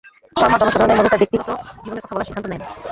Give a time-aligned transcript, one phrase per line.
[0.35, 1.49] শর্মা জনসাধারণের মধ্যে তার ব্যক্তিগত
[1.83, 2.61] জীবনের কথা বলার সিদ্ধান্ত নেন।